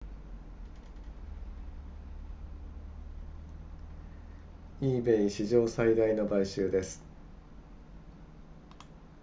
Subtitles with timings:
[4.81, 7.03] ebay 史上最大の買収です